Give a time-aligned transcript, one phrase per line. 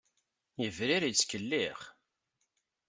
[0.61, 1.81] Yebrir yettkellix!